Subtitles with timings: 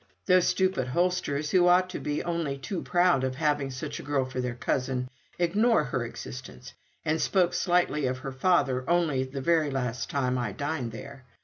[0.25, 4.25] Those stupid Holsters, who ought to be only too proud of having such a girl
[4.25, 6.73] for their cousin, ignore her existence,
[7.05, 11.23] and spoke slightingly of her father only the very last time I dined there.